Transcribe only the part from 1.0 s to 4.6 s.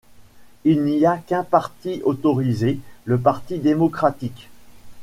a qu'un parti autorisé, le Parti démocratique.